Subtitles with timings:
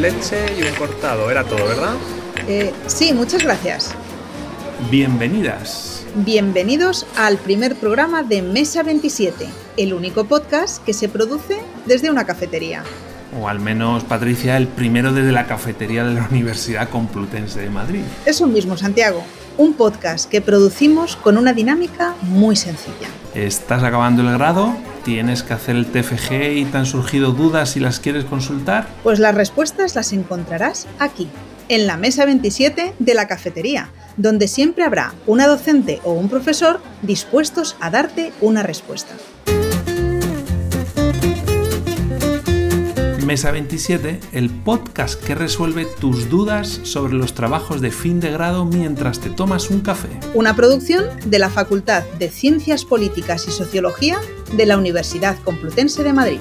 [0.00, 1.30] leche y un cortado.
[1.30, 1.94] Era todo, ¿verdad?
[2.46, 3.94] Eh, sí, muchas gracias.
[4.90, 6.04] Bienvenidas.
[6.14, 9.46] Bienvenidos al primer programa de Mesa 27,
[9.76, 12.82] el único podcast que se produce desde una cafetería.
[13.38, 18.02] O al menos, Patricia, el primero desde la cafetería de la Universidad Complutense de Madrid.
[18.24, 19.22] Eso mismo, Santiago.
[19.58, 23.08] Un podcast que producimos con una dinámica muy sencilla.
[23.34, 24.74] ¿Estás acabando el grado?
[25.08, 28.86] ¿Tienes que hacer el TFG y te han surgido dudas si las quieres consultar?
[29.02, 31.30] Pues las respuestas las encontrarás aquí,
[31.70, 36.82] en la mesa 27 de la cafetería, donde siempre habrá una docente o un profesor
[37.00, 39.14] dispuestos a darte una respuesta.
[43.28, 48.64] Mesa 27, el podcast que resuelve tus dudas sobre los trabajos de fin de grado
[48.64, 50.08] mientras te tomas un café.
[50.32, 54.18] Una producción de la Facultad de Ciencias Políticas y Sociología
[54.52, 56.40] de la Universidad Complutense de Madrid.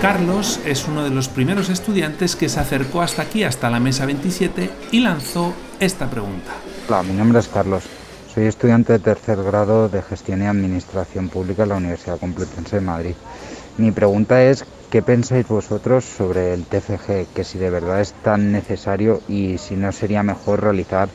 [0.00, 4.06] Carlos es uno de los primeros estudiantes que se acercó hasta aquí, hasta la mesa
[4.06, 6.52] 27, y lanzó esta pregunta.
[6.88, 7.82] Hola, mi nombre es Carlos.
[8.32, 12.82] Soy estudiante de tercer grado de Gestión y Administración Pública en la Universidad Complutense de
[12.82, 13.14] Madrid.
[13.76, 17.34] Mi pregunta es, ¿qué pensáis vosotros sobre el TFG?
[17.34, 21.08] Que si de verdad es tan necesario y si no sería mejor realizar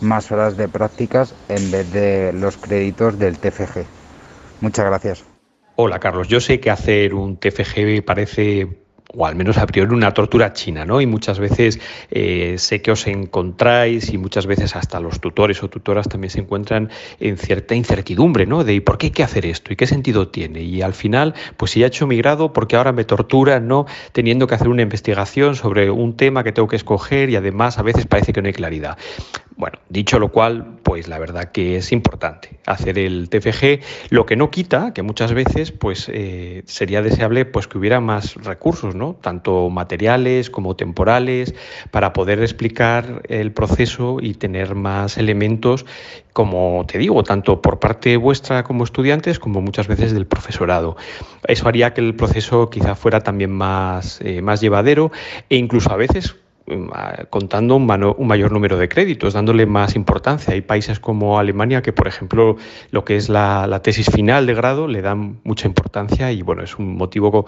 [0.00, 3.84] más horas de prácticas en vez de los créditos del TFG.
[4.60, 5.24] Muchas gracias.
[5.76, 8.84] Hola Carlos, yo sé que hacer un TFG parece
[9.16, 11.00] o al menos a priori una tortura china, ¿no?
[11.00, 11.78] Y muchas veces
[12.10, 16.40] eh, sé que os encontráis y muchas veces hasta los tutores o tutoras también se
[16.40, 18.64] encuentran en cierta incertidumbre, ¿no?
[18.64, 19.72] De ¿por qué hay que hacer esto?
[19.72, 20.62] ¿Y qué sentido tiene?
[20.62, 23.86] Y al final, pues si ya he hecho mi grado, porque ahora me tortura, ¿no?
[24.12, 27.82] Teniendo que hacer una investigación sobre un tema que tengo que escoger y además a
[27.82, 28.98] veces parece que no hay claridad.
[29.56, 34.34] Bueno, dicho lo cual, pues la verdad que es importante hacer el TFG, lo que
[34.34, 39.14] no quita que muchas veces pues eh, sería deseable pues que hubiera más recursos, ¿no?
[39.14, 41.54] Tanto materiales como temporales
[41.92, 45.86] para poder explicar el proceso y tener más elementos,
[46.32, 50.96] como te digo, tanto por parte vuestra como estudiantes como muchas veces del profesorado.
[51.46, 55.12] Eso haría que el proceso quizá fuera también más, eh, más llevadero
[55.48, 56.34] e incluso a veces
[57.28, 60.54] contando un, mayor número de créditos, dándole más importancia.
[60.54, 62.56] Hay países como Alemania que, por ejemplo,
[62.90, 66.78] lo que es la, tesis final de grado le dan mucha importancia y bueno, es
[66.78, 67.46] un motivo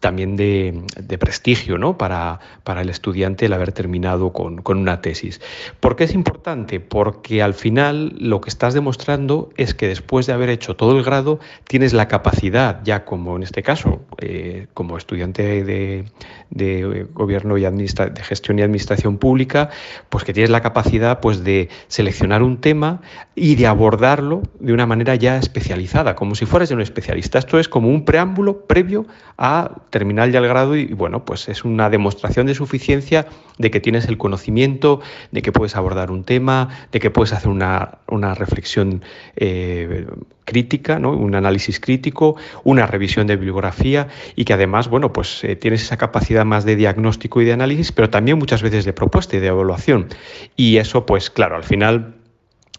[0.00, 0.82] también de,
[1.18, 1.96] prestigio ¿no?
[1.96, 5.40] para, el estudiante el haber terminado con, una tesis.
[5.80, 6.80] ¿Por qué es importante?
[6.80, 11.02] Porque al final lo que estás demostrando es que después de haber hecho todo el
[11.02, 16.04] grado tienes la capacidad, ya como en este caso, eh, como estudiante de,
[16.50, 19.70] de gobierno y de gestión y administración pública,
[20.08, 23.00] pues que tienes la capacidad pues de seleccionar un tema
[23.34, 27.38] y de abordarlo de una manera ya especializada, como si fueras un especialista.
[27.38, 29.06] Esto es como un preámbulo previo
[29.38, 33.26] a terminar ya el grado y, bueno, pues es una demostración de suficiencia
[33.60, 35.00] de que tienes el conocimiento,
[35.30, 39.04] de que puedes abordar un tema, de que puedes hacer una, una reflexión
[39.36, 40.06] eh,
[40.44, 41.12] crítica, ¿no?
[41.12, 45.98] un análisis crítico, una revisión de bibliografía y que además, bueno, pues eh, tienes esa
[45.98, 49.48] capacidad más de diagnóstico y de análisis, pero también muchas veces de propuesta y de
[49.48, 50.08] evaluación.
[50.56, 52.14] Y eso, pues claro, al final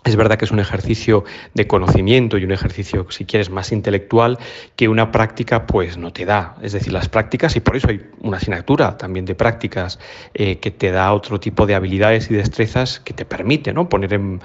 [0.04, 1.24] es verdad que es un ejercicio
[1.54, 4.40] de conocimiento y un ejercicio, si quieres, más intelectual
[4.76, 6.56] que una práctica pues no te da.
[6.64, 10.00] Es decir, las prácticas, y por eso hay una asignatura también de prácticas
[10.34, 13.90] eh, que te da otro tipo de habilidades y destrezas que te permite ¿no?
[13.90, 14.40] poner en,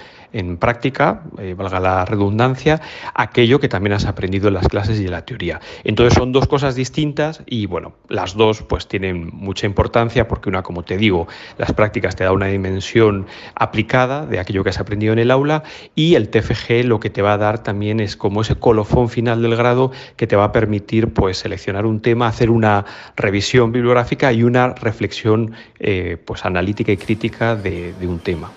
[0.59, 2.83] práctica, eh, valga la redundancia,
[3.15, 5.61] aquello que también has aprendido en las clases y en la teoría.
[5.84, 10.62] Entonces son dos cosas distintas y bueno, las dos pues tienen mucha importancia porque una,
[10.62, 15.15] como te digo, las prácticas te da una dimensión aplicada de aquello que has aprendido
[15.15, 15.46] en el aula
[15.95, 19.43] y el TFG lo que te va a dar también es como ese colofón final
[19.43, 22.84] del grado que te va a permitir pues seleccionar un tema, hacer una
[23.17, 28.51] revisión bibliográfica y una reflexión eh, pues analítica y crítica de, de un tema.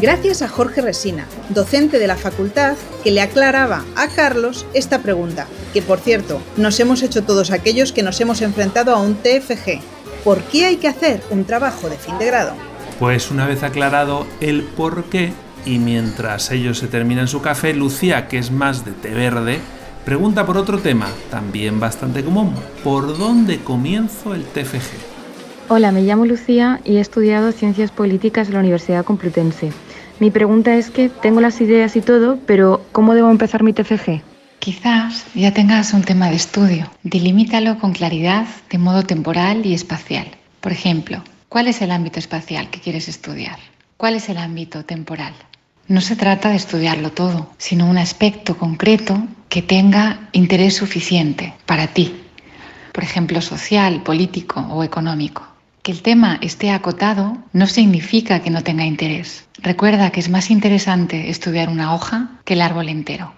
[0.00, 5.48] Gracias a Jorge Resina, docente de la facultad, que le aclaraba a Carlos esta pregunta,
[5.72, 9.80] que por cierto, nos hemos hecho todos aquellos que nos hemos enfrentado a un TFG.
[10.22, 12.52] ¿Por qué hay que hacer un trabajo de fin de grado?
[12.98, 15.32] Pues una vez aclarado el por qué,
[15.64, 19.60] y mientras ellos se terminan su café, Lucía, que es más de té verde,
[20.04, 22.54] pregunta por otro tema, también bastante común.
[22.82, 25.68] ¿Por dónde comienzo el TFG?
[25.68, 29.70] Hola, me llamo Lucía y he estudiado Ciencias Políticas en la Universidad Complutense.
[30.18, 34.22] Mi pregunta es que tengo las ideas y todo, pero ¿cómo debo empezar mi TFG?
[34.58, 36.90] Quizás ya tengas un tema de estudio.
[37.04, 40.26] Delimítalo con claridad, de modo temporal y espacial.
[40.60, 43.58] Por ejemplo, ¿Cuál es el ámbito espacial que quieres estudiar?
[43.96, 45.32] ¿Cuál es el ámbito temporal?
[45.86, 51.86] No se trata de estudiarlo todo, sino un aspecto concreto que tenga interés suficiente para
[51.86, 52.14] ti,
[52.92, 55.46] por ejemplo, social, político o económico.
[55.82, 59.48] Que el tema esté acotado no significa que no tenga interés.
[59.56, 63.32] Recuerda que es más interesante estudiar una hoja que el árbol entero.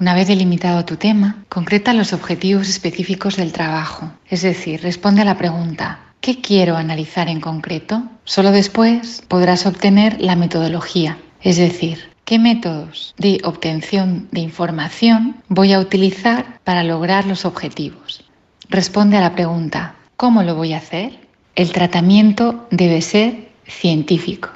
[0.00, 5.26] Una vez delimitado tu tema, concreta los objetivos específicos del trabajo, es decir, responde a
[5.26, 8.04] la pregunta, ¿qué quiero analizar en concreto?
[8.24, 15.72] Solo después podrás obtener la metodología, es decir, ¿qué métodos de obtención de información voy
[15.72, 18.24] a utilizar para lograr los objetivos?
[18.70, 21.18] Responde a la pregunta, ¿cómo lo voy a hacer?
[21.56, 24.50] El tratamiento debe ser científico.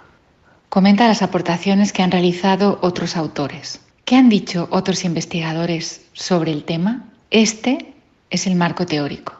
[0.69, 3.81] Comenta las aportaciones que han realizado otros autores.
[4.05, 7.09] ¿Qué han dicho otros investigadores sobre el tema?
[7.31, 7.95] Este
[8.31, 9.36] es el marco teórico.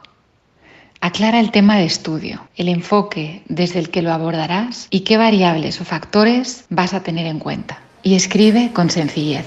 [0.99, 5.79] Aclara el tema de estudio, el enfoque desde el que lo abordarás y qué variables
[5.79, 7.79] o factores vas a tener en cuenta.
[8.01, 9.45] Y escribe con sencillez.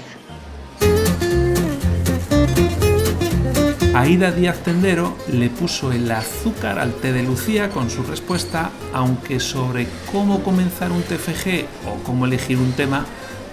[3.93, 9.41] Aida Díaz Tendero le puso el azúcar al té de Lucía con su respuesta, aunque
[9.41, 13.05] sobre cómo comenzar un TFG o cómo elegir un tema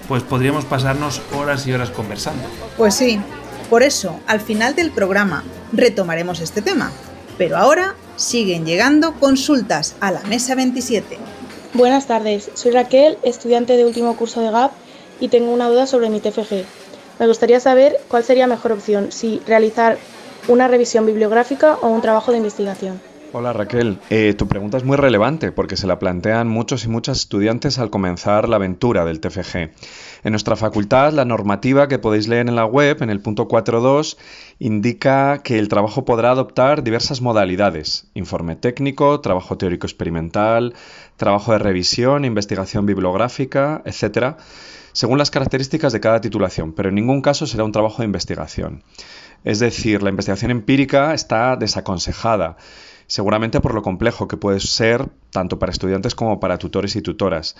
[0.06, 2.42] pues podríamos pasarnos horas y horas conversando.
[2.78, 3.20] Pues sí,
[3.68, 6.90] por eso, al final del programa retomaremos este tema.
[7.38, 11.16] Pero ahora siguen llegando consultas a la mesa 27.
[11.72, 14.72] Buenas tardes, soy Raquel, estudiante de último curso de GAP
[15.20, 16.64] y tengo una duda sobre mi TFG.
[17.20, 19.98] Me gustaría saber cuál sería mejor opción, si realizar
[20.48, 23.00] una revisión bibliográfica o un trabajo de investigación.
[23.30, 27.18] Hola Raquel, eh, tu pregunta es muy relevante porque se la plantean muchos y muchas
[27.18, 29.70] estudiantes al comenzar la aventura del TFG.
[30.24, 34.16] En nuestra facultad, la normativa que podéis leer en la web, en el punto 4.2,
[34.58, 40.72] indica que el trabajo podrá adoptar diversas modalidades, informe técnico, trabajo teórico experimental,
[41.18, 44.36] trabajo de revisión, investigación bibliográfica, etc.,
[44.92, 48.82] según las características de cada titulación, pero en ningún caso será un trabajo de investigación.
[49.44, 52.56] Es decir, la investigación empírica está desaconsejada
[53.08, 57.56] seguramente por lo complejo que puede ser tanto para estudiantes como para tutores y tutoras.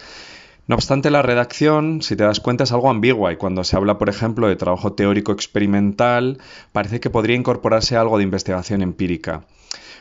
[0.69, 3.97] No obstante, la redacción, si te das cuenta, es algo ambigua y cuando se habla,
[3.97, 6.39] por ejemplo, de trabajo teórico experimental,
[6.73, 9.47] parece que podría incorporarse algo de investigación empírica.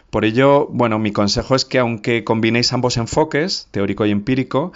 [0.09, 4.71] Por ello, bueno, mi consejo es que aunque combinéis ambos enfoques, teórico y empírico,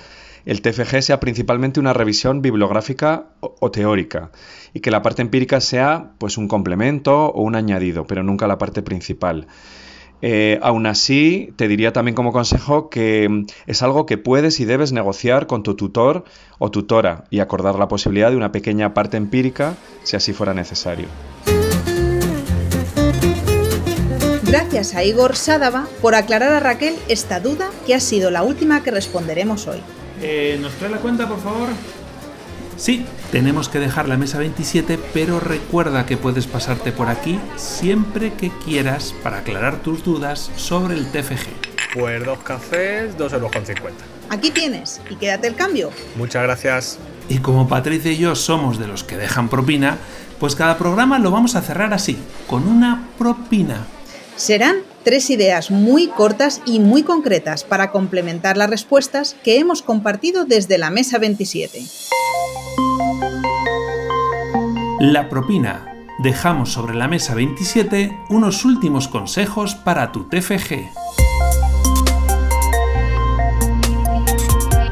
[0.45, 4.31] el TFG sea principalmente una revisión bibliográfica o, teórica
[4.73, 8.57] y que la parte empírica sea pues un complemento o un añadido, pero nunca la
[8.57, 9.47] parte principal.
[10.23, 14.65] Eh, aún así, te diría también como consejo que mm, es algo que puedes y
[14.65, 16.25] debes negociar con tu tutor
[16.59, 21.07] o tutora y acordar la posibilidad de una pequeña parte empírica si así fuera necesario.
[24.51, 28.83] Gracias a Igor Sadava por aclarar a Raquel esta duda que ha sido la última
[28.83, 29.79] que responderemos hoy.
[30.21, 31.69] Eh, ¿Nos trae la cuenta, por favor?
[32.75, 38.33] Sí, tenemos que dejar la mesa 27, pero recuerda que puedes pasarte por aquí siempre
[38.33, 41.47] que quieras para aclarar tus dudas sobre el TFG.
[41.93, 44.03] Pues dos cafés, dos euros con 50.
[44.31, 45.91] Aquí tienes, y quédate el cambio.
[46.17, 46.99] Muchas gracias.
[47.29, 49.97] Y como Patricia y yo somos de los que dejan propina,
[50.41, 52.17] pues cada programa lo vamos a cerrar así,
[52.47, 53.87] con una propina.
[54.35, 60.45] Serán tres ideas muy cortas y muy concretas para complementar las respuestas que hemos compartido
[60.45, 61.81] desde la mesa 27.
[64.99, 65.87] La propina.
[66.19, 70.89] Dejamos sobre la mesa 27 unos últimos consejos para tu TFG.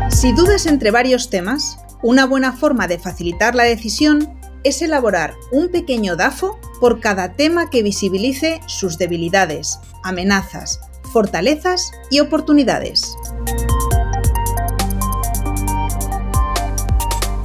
[0.09, 4.27] Si dudas entre varios temas, una buena forma de facilitar la decisión
[4.63, 10.79] es elaborar un pequeño DAFO por cada tema que visibilice sus debilidades, amenazas,
[11.11, 13.15] fortalezas y oportunidades.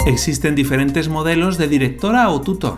[0.05, 2.77] Existen diferentes modelos de directora o tutor.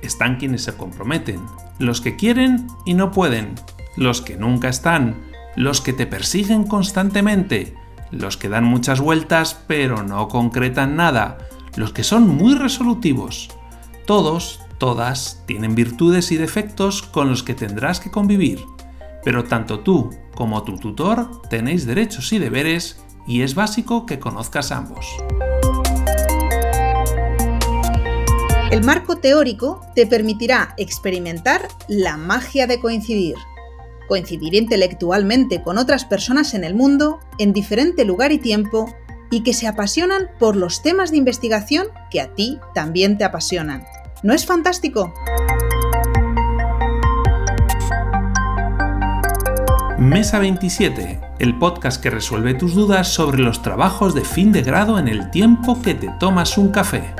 [0.00, 1.40] Están quienes se comprometen,
[1.80, 3.56] los que quieren y no pueden,
[3.96, 5.16] los que nunca están,
[5.56, 7.74] los que te persiguen constantemente,
[8.12, 11.38] los que dan muchas vueltas pero no concretan nada,
[11.74, 13.50] los que son muy resolutivos.
[14.06, 18.64] Todos, todas, tienen virtudes y defectos con los que tendrás que convivir,
[19.24, 24.72] pero tanto tú como tu tutor tenéis derechos y deberes y es básico que conozcas
[24.72, 25.06] ambos.
[28.70, 33.34] El marco teórico te permitirá experimentar la magia de coincidir.
[34.08, 38.94] Coincidir intelectualmente con otras personas en el mundo, en diferente lugar y tiempo,
[39.30, 43.84] y que se apasionan por los temas de investigación que a ti también te apasionan.
[44.22, 45.14] ¿No es fantástico?
[49.96, 54.98] Mesa 27, el podcast que resuelve tus dudas sobre los trabajos de fin de grado
[54.98, 57.14] en el tiempo que te tomas un café.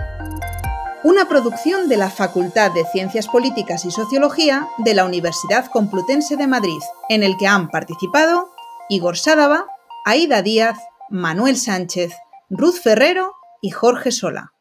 [1.05, 6.49] Una producción de la Facultad de Ciencias Políticas y Sociología de la Universidad Complutense de
[6.49, 8.49] Madrid, en el que han participado
[8.89, 9.67] Igor Sádava,
[10.05, 10.79] Aida Díaz,
[11.11, 12.13] Manuel Sánchez,
[12.51, 14.53] Ruth Ferrero y Jorge Sola.